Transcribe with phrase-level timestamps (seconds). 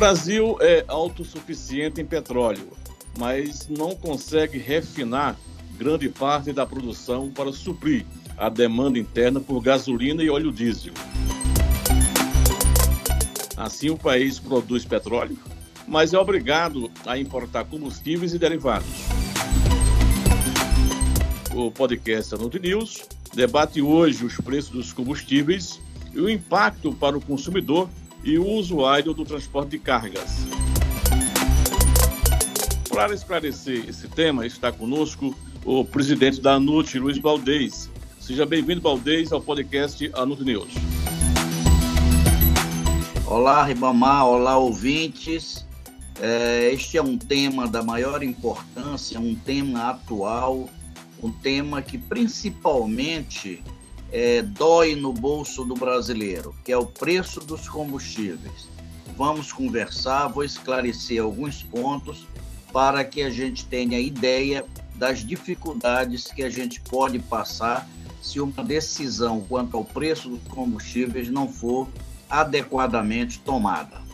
[0.00, 2.70] Brasil é autossuficiente em petróleo,
[3.18, 5.36] mas não consegue refinar
[5.76, 10.94] grande parte da produção para suprir a demanda interna por gasolina e óleo diesel.
[13.58, 15.36] Assim, o país produz petróleo,
[15.86, 19.04] mas é obrigado a importar combustíveis e derivados.
[21.54, 23.02] O podcast Anut News
[23.34, 25.78] debate hoje os preços dos combustíveis
[26.14, 27.86] e o impacto para o consumidor
[28.22, 30.46] e o usuário do transporte de cargas.
[32.88, 35.34] Para esclarecer esse tema, está conosco
[35.64, 37.88] o presidente da ANUT, Luiz Baldez.
[38.18, 40.72] Seja bem-vindo, Baldez, ao podcast ANUT News.
[43.26, 45.66] Olá, Ribamar, olá, ouvintes.
[46.20, 50.68] É, este é um tema da maior importância, um tema atual,
[51.22, 53.62] um tema que principalmente
[54.12, 58.68] é, dói no bolso do brasileiro, que é o preço dos combustíveis.
[59.16, 62.26] Vamos conversar, vou esclarecer alguns pontos
[62.72, 67.88] para que a gente tenha ideia das dificuldades que a gente pode passar
[68.22, 71.88] se uma decisão quanto ao preço dos combustíveis não for
[72.28, 74.09] adequadamente tomada.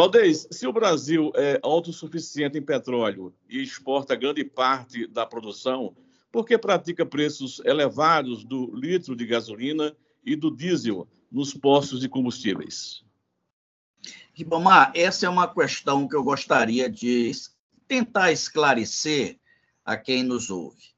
[0.00, 5.94] Valdez, se o Brasil é autossuficiente em petróleo e exporta grande parte da produção,
[6.32, 12.08] por que pratica preços elevados do litro de gasolina e do diesel nos postos de
[12.08, 13.04] combustíveis?
[14.32, 17.32] Ribamar, essa é uma questão que eu gostaria de
[17.86, 19.38] tentar esclarecer
[19.84, 20.94] a quem nos ouve.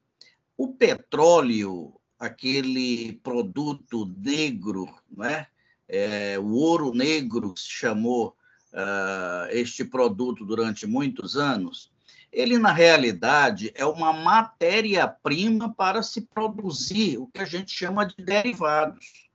[0.55, 5.47] O petróleo, aquele produto negro, né?
[5.89, 8.33] É, o ouro negro se chamou
[8.73, 11.91] uh, este produto durante muitos anos,
[12.31, 18.15] ele, na realidade, é uma matéria-prima para se produzir o que a gente chama de
[18.17, 19.29] derivados.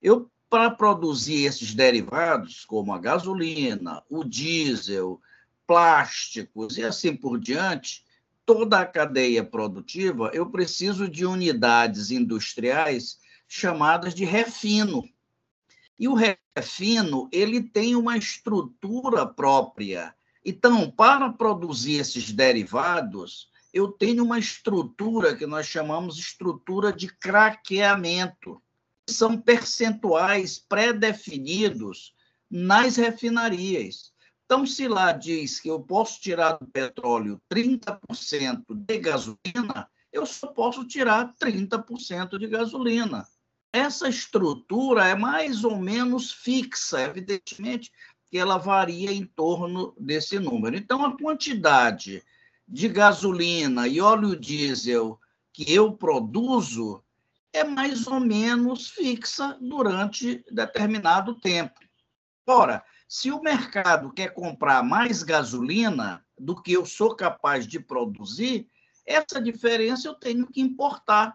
[0.00, 5.18] Eu, para produzir esses derivados, como a gasolina, o diesel,
[5.66, 8.04] plásticos e assim por diante,
[8.44, 13.18] toda a cadeia produtiva, eu preciso de unidades industriais
[13.48, 15.02] chamadas de refino.
[15.98, 16.14] E o
[16.56, 20.14] refino, ele tem uma estrutura própria.
[20.44, 28.62] Então, para produzir esses derivados, eu tenho uma estrutura que nós chamamos estrutura de craqueamento.
[29.08, 32.14] São percentuais pré-definidos
[32.50, 34.12] nas refinarias.
[34.44, 40.48] Então, se lá diz que eu posso tirar do petróleo 30% de gasolina, eu só
[40.48, 43.26] posso tirar 30% de gasolina.
[43.72, 47.90] Essa estrutura é mais ou menos fixa, evidentemente
[48.26, 50.76] que ela varia em torno desse número.
[50.76, 52.22] Então, a quantidade
[52.68, 55.18] de gasolina e óleo diesel
[55.52, 57.02] que eu produzo
[57.52, 61.80] é mais ou menos fixa durante determinado tempo.
[62.46, 68.66] Ora, se o mercado quer comprar mais gasolina do que eu sou capaz de produzir,
[69.04, 71.34] essa diferença eu tenho que importar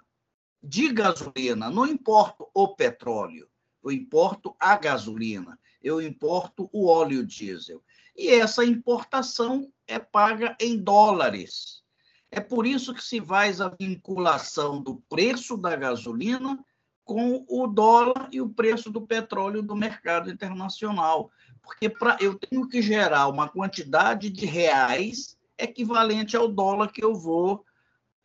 [0.62, 3.48] de gasolina, não importo o petróleo,
[3.84, 7.82] eu importo a gasolina, eu importo o óleo diesel.
[8.16, 11.84] E essa importação é paga em dólares.
[12.32, 16.60] É por isso que se faz a vinculação do preço da gasolina
[17.06, 21.32] com o dólar e o preço do petróleo do mercado internacional.
[21.62, 27.16] Porque pra, eu tenho que gerar uma quantidade de reais equivalente ao dólar que eu
[27.16, 27.64] vou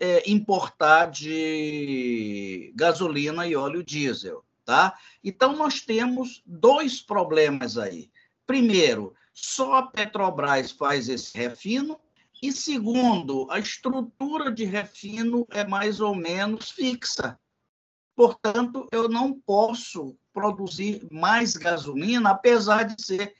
[0.02, 4.44] é, importar de gasolina e óleo diesel.
[4.64, 4.98] Tá?
[5.22, 8.10] Então, nós temos dois problemas aí.
[8.44, 12.00] Primeiro, só a Petrobras faz esse refino,
[12.42, 17.38] e segundo, a estrutura de refino é mais ou menos fixa.
[18.16, 23.36] Portanto, eu não posso produzir mais gasolina, apesar de ser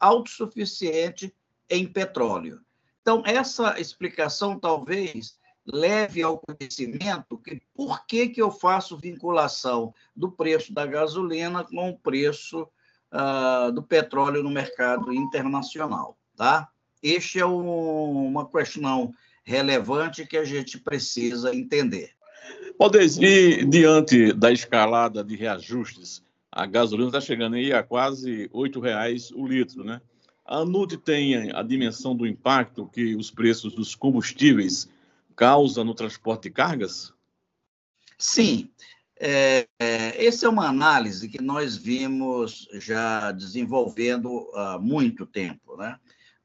[0.00, 1.34] autossuficiente
[1.68, 2.62] em petróleo.
[3.02, 5.38] Então, essa explicação talvez
[5.72, 11.90] leve ao conhecimento que por que, que eu faço vinculação do preço da gasolina com
[11.90, 12.66] o preço
[13.12, 16.68] uh, do petróleo no mercado internacional, tá?
[17.02, 19.12] Este é um, uma questão
[19.44, 22.10] relevante que a gente precisa entender.
[22.78, 28.80] Valdez, e diante da escalada de reajustes, a gasolina está chegando aí a quase R$
[28.80, 30.00] reais o litro, né?
[30.44, 34.88] A ANUD tem a dimensão do impacto que os preços dos combustíveis
[35.38, 37.14] causa no transporte de cargas?
[38.18, 38.72] Sim.
[39.20, 45.76] É, é, essa é uma análise que nós vimos já desenvolvendo há muito tempo.
[45.76, 45.96] Né?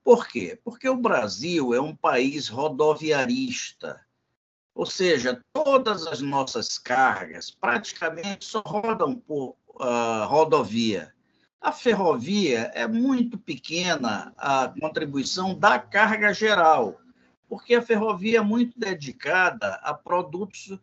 [0.03, 0.59] Por quê?
[0.63, 3.99] Porque o Brasil é um país rodoviarista.
[4.75, 11.13] Ou seja, todas as nossas cargas praticamente só rodam por uh, rodovia.
[11.59, 16.99] A ferrovia é muito pequena a contribuição da carga geral,
[17.53, 20.79] porque a ferrovia é muito dedicada a produtos uh,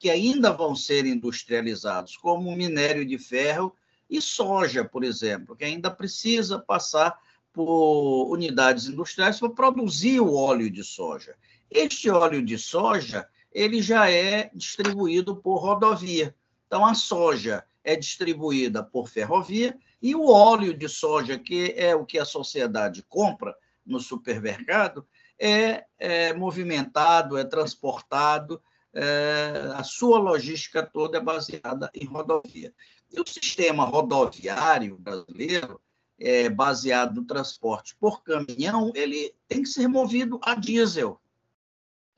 [0.00, 3.76] que ainda vão ser industrializados, como minério de ferro
[4.08, 7.20] e soja, por exemplo, que ainda precisa passar
[7.52, 11.36] por unidades industriais para produzir o óleo de soja.
[11.70, 16.34] Este óleo de soja, ele já é distribuído por rodovia.
[16.66, 22.06] Então, a soja é distribuída por ferrovia e o óleo de soja, que é o
[22.06, 23.54] que a sociedade compra
[23.86, 25.06] no supermercado,
[25.38, 28.60] é, é movimentado, é transportado,
[28.92, 32.74] é, a sua logística toda é baseada em rodovia.
[33.12, 35.80] E o sistema rodoviário brasileiro,
[36.18, 41.20] é, baseado no transporte por caminhão, ele tem que ser movido a diesel.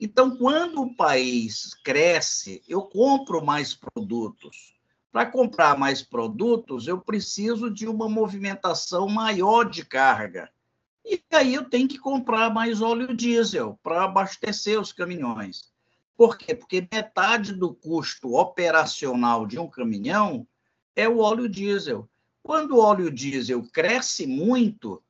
[0.00, 4.78] Então, quando o país cresce, eu compro mais produtos.
[5.10, 10.48] Para comprar mais produtos, eu preciso de uma movimentação maior de carga.
[11.08, 15.72] E aí eu tenho que comprar mais óleo diesel para abastecer os caminhões.
[16.14, 16.55] Por quê?
[16.55, 20.46] Porque metade do custo operacional de um caminhão
[20.94, 22.06] é o óleo diesel.
[22.43, 25.02] Quando o óleo diesel cresce muito,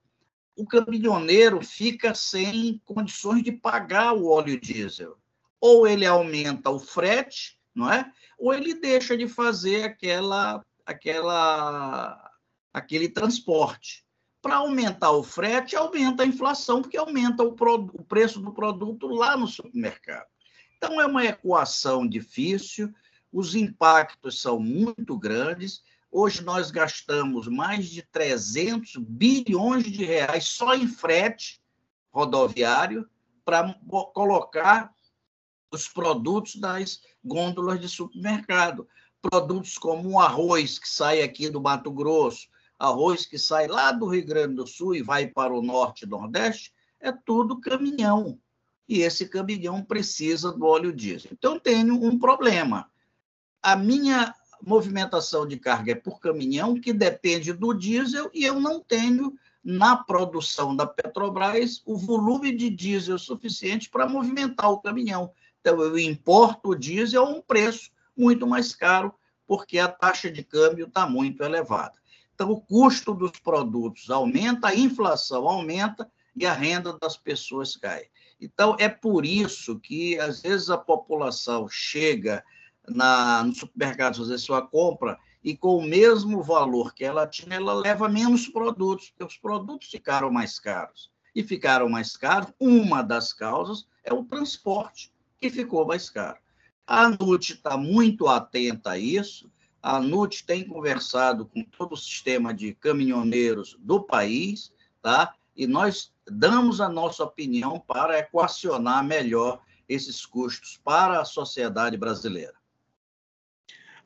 [0.55, 5.19] o caminhoneiro fica sem condições de pagar o óleo diesel.
[5.61, 8.09] Ou ele aumenta o frete, não é?
[8.39, 12.33] Ou ele deixa de fazer aquela, aquela,
[12.73, 14.06] aquele transporte.
[14.40, 19.37] Para aumentar o frete, aumenta a inflação, porque aumenta o, o preço do produto lá
[19.37, 20.29] no supermercado.
[20.76, 22.93] Então, é uma equação difícil,
[23.32, 30.75] os impactos são muito grandes Hoje nós gastamos mais de 300 bilhões de reais só
[30.75, 31.61] em frete
[32.11, 33.08] rodoviário
[33.44, 33.75] para
[34.14, 34.93] colocar
[35.70, 38.88] os produtos das gôndolas de supermercado.
[39.20, 42.49] Produtos como o arroz que sai aqui do Mato Grosso,
[42.79, 46.09] arroz que sai lá do Rio Grande do Sul e vai para o norte e
[46.09, 48.39] nordeste, é tudo caminhão.
[48.89, 51.31] E esse caminhão precisa do óleo diesel.
[51.33, 52.91] Então, tenho um problema.
[53.63, 58.81] A minha movimentação de carga é por caminhão, que depende do diesel, e eu não
[58.81, 65.33] tenho na produção da Petrobras o volume de diesel suficiente para movimentar o caminhão.
[65.61, 69.13] Então, eu importo o diesel a um preço muito mais caro,
[69.47, 71.99] porque a taxa de câmbio está muito elevada.
[72.38, 78.05] Então, o custo dos produtos aumenta, a inflação aumenta e a renda das pessoas cai.
[78.40, 82.44] Então, é por isso que, às vezes, a população chega
[82.87, 87.75] na, no supermercado fazer sua compra e com o mesmo valor que ela tinha, ela
[87.75, 91.11] leva menos produtos, porque os produtos ficaram mais caros.
[91.34, 96.38] E ficaram mais caros, uma das causas é o transporte, que ficou mais caro.
[96.87, 99.50] A NUT está muito atenta a isso,
[99.83, 105.35] a NUT tem conversado com todo o sistema de caminhoneiros do país, tá?
[105.59, 112.55] e nós damos a nossa opinião para equacionar melhor esses custos para a sociedade brasileira.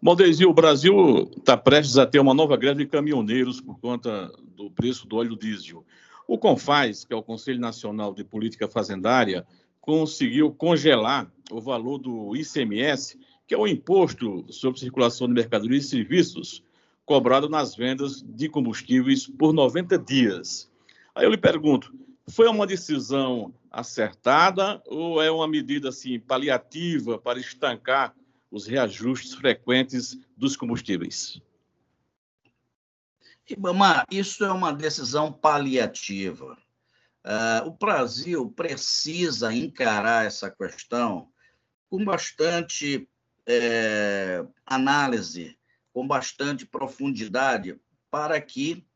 [0.00, 4.32] Bom, Deise, o Brasil está prestes a ter uma nova greve de caminhoneiros por conta
[4.56, 5.84] do preço do óleo diesel.
[6.26, 9.46] O CONFAS, que é o Conselho Nacional de Política Fazendária,
[9.80, 13.18] conseguiu congelar o valor do ICMS,
[13.52, 16.64] que é o Imposto sobre Circulação de Mercadorias e Serviços,
[17.04, 20.72] cobrado nas vendas de combustíveis por 90 dias.
[21.14, 21.94] Aí eu lhe pergunto,
[22.26, 28.16] foi uma decisão acertada ou é uma medida assim paliativa para estancar
[28.50, 31.38] os reajustes frequentes dos combustíveis?
[33.50, 36.56] Ibama, isso é uma decisão paliativa.
[37.22, 41.28] Uh, o Brasil precisa encarar essa questão
[41.90, 43.06] com bastante
[43.46, 45.58] é, análise,
[45.92, 47.78] com bastante profundidade,
[48.10, 48.86] para que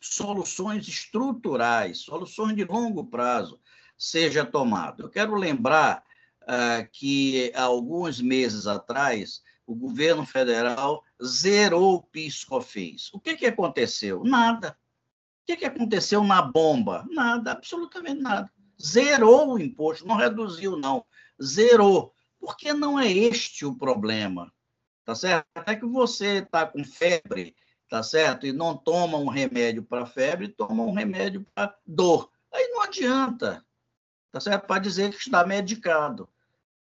[0.00, 3.60] soluções estruturais, soluções de longo prazo,
[3.96, 5.04] seja tomado.
[5.04, 6.02] Eu quero lembrar
[6.46, 13.10] ah, que alguns meses atrás o governo federal zerou o PIS/COFINS.
[13.12, 14.24] O que, que aconteceu?
[14.24, 14.76] Nada.
[15.42, 17.06] O que, que aconteceu na bomba?
[17.10, 18.50] Nada, absolutamente nada.
[18.82, 21.04] Zerou o imposto, não reduziu, não.
[21.40, 22.14] Zerou.
[22.40, 24.52] Porque não é este o problema.
[25.04, 25.46] Tá certo?
[25.54, 27.54] Até que você está com febre,
[27.88, 28.46] tá certo?
[28.46, 32.30] E não toma um remédio para febre, toma um remédio para dor.
[32.52, 33.64] Aí não adianta
[34.30, 34.66] tá certo?
[34.66, 36.28] Para dizer que está medicado.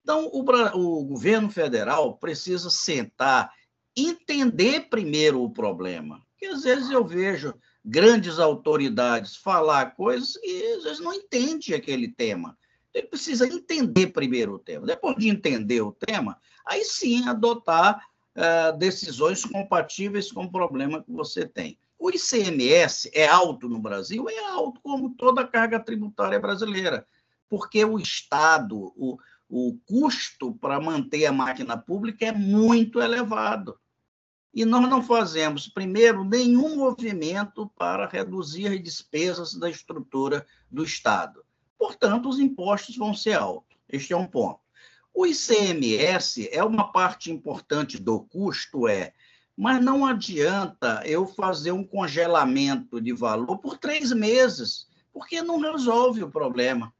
[0.01, 3.51] Então, o, o governo federal precisa sentar,
[3.95, 6.21] entender primeiro o problema.
[6.31, 12.09] Porque às vezes eu vejo grandes autoridades falar coisas e às vezes não entende aquele
[12.09, 12.57] tema.
[12.93, 14.85] Ele precisa entender primeiro o tema.
[14.85, 21.11] Depois de entender o tema, aí sim adotar uh, decisões compatíveis com o problema que
[21.11, 21.77] você tem.
[21.97, 24.29] O ICMS é alto no Brasil?
[24.29, 27.07] É alto, como toda a carga tributária brasileira,
[27.49, 33.79] porque o Estado, o, o custo para manter a máquina pública é muito elevado.
[34.53, 41.43] E nós não fazemos, primeiro, nenhum movimento para reduzir as despesas da estrutura do Estado.
[41.77, 43.77] Portanto, os impostos vão ser altos.
[43.89, 44.59] Este é um ponto.
[45.13, 49.13] O ICMS é uma parte importante do custo, é,
[49.55, 56.23] mas não adianta eu fazer um congelamento de valor por três meses, porque não resolve
[56.23, 56.91] o problema.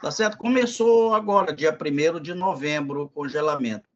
[0.00, 0.36] Tá certo?
[0.36, 3.92] Começou agora, dia 1 de novembro, o congelamento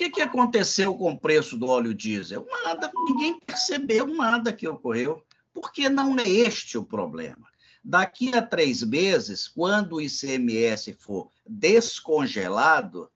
[0.00, 2.46] que, que aconteceu com o preço do óleo diesel?
[2.64, 5.22] Nada, ninguém percebeu nada que ocorreu,
[5.52, 7.46] porque não é este o problema.
[7.82, 13.10] Daqui a três meses, quando o ICMS for descongelado,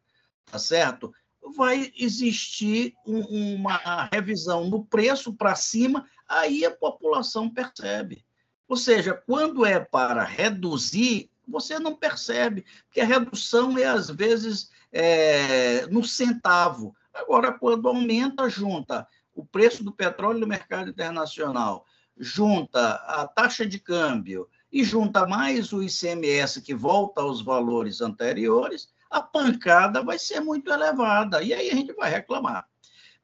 [0.51, 1.13] tá certo?
[1.55, 8.25] Vai existir um, uma revisão no preço para cima, aí a população percebe.
[8.67, 14.71] Ou seja, quando é para reduzir, você não percebe, porque a redução é, às vezes,
[14.91, 16.97] é, no centavo.
[17.13, 21.85] Agora, quando aumenta, junta o preço do petróleo no mercado internacional,
[22.17, 28.89] junta a taxa de câmbio e junta mais o ICMS que volta aos valores anteriores,
[29.09, 31.41] a pancada vai ser muito elevada.
[31.45, 32.67] E aí a gente vai reclamar.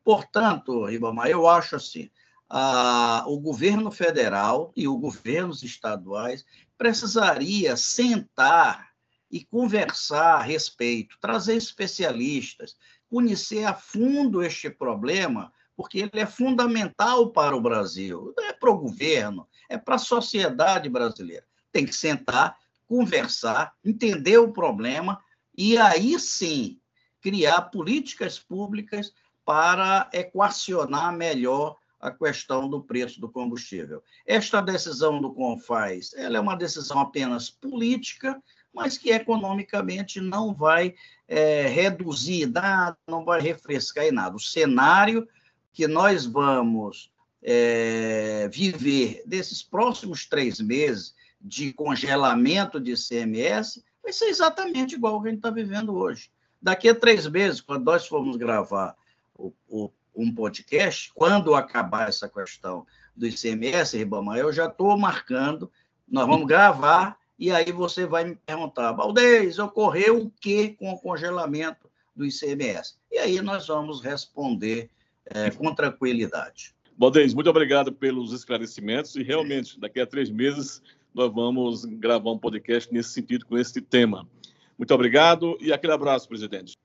[0.05, 2.09] Portanto, Ribamar, eu acho assim,
[2.49, 6.45] a, o governo federal e os governos estaduais
[6.79, 8.91] precisaria sentar
[9.29, 12.77] e conversar a respeito, trazer especialistas,
[13.09, 18.71] conhecer a fundo este problema, porque ele é fundamental para o Brasil, não é para
[18.71, 21.47] o governo, é para a sociedade brasileira.
[21.73, 25.23] Tem que sentar, conversar, entender o problema
[25.57, 26.79] e aí sim
[27.23, 29.13] criar políticas públicas
[29.45, 34.03] para equacionar melhor a questão do preço do combustível.
[34.27, 38.43] Esta decisão do CONFAS ela é uma decisão apenas política,
[38.75, 40.95] mas que economicamente não vai
[41.29, 44.35] é, reduzir nada, não vai refrescar em nada.
[44.35, 45.29] O cenário
[45.73, 47.10] que nós vamos
[47.43, 55.23] é, viver desses próximos três meses de congelamento de CMS vai ser exatamente igual ao
[55.23, 56.31] que a gente está vivendo hoje.
[56.61, 58.95] Daqui a três meses, quando nós formos gravar
[59.35, 65.71] o, o, um podcast, quando acabar essa questão do ICMS, Ribamar, eu já estou marcando,
[66.07, 70.99] nós vamos gravar e aí você vai me perguntar, Valdez, ocorreu o que com o
[70.99, 72.97] congelamento do ICMS?
[73.11, 74.91] E aí nós vamos responder
[75.25, 76.75] é, com tranquilidade.
[77.01, 80.83] Valdez, muito obrigado pelos esclarecimentos e realmente, daqui a três meses,
[81.15, 84.29] nós vamos gravar um podcast nesse sentido, com esse tema.
[84.77, 86.77] Muito obrigado e aquele abraço, presidente.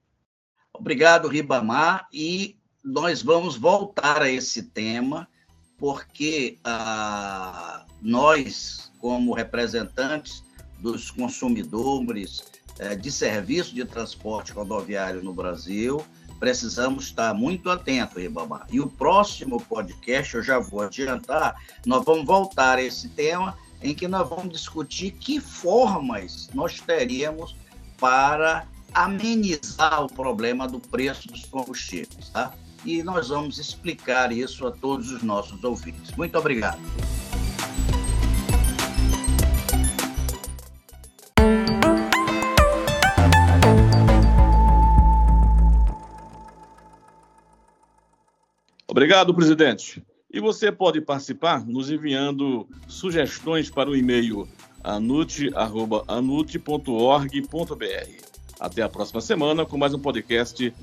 [0.74, 5.27] Obrigado, Ribamar, e nós vamos voltar a esse tema,
[5.77, 10.45] porque ah, nós, como representantes
[10.79, 12.41] dos consumidores
[12.79, 16.01] é, de serviço de transporte rodoviário no Brasil.
[16.39, 18.68] Precisamos estar muito atentos, Ribamar.
[18.72, 23.94] E o próximo podcast, eu já vou adiantar, nós vamos voltar a esse tema em
[23.94, 27.56] que nós vamos discutir que formas nós teríamos
[27.98, 32.54] para amenizar o problema do preço dos combustíveis, tá?
[32.86, 36.15] E nós vamos explicar isso a todos os nossos ouvintes.
[36.15, 36.80] Muito obrigado.
[48.95, 50.01] Obrigado, presidente.
[50.31, 54.47] E você pode participar nos enviando sugestões para o e-mail
[54.81, 56.05] anute.org.br.
[58.57, 60.73] Até a próxima semana com mais um podcast.